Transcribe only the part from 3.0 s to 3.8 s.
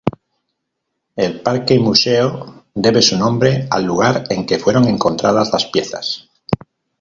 su nombre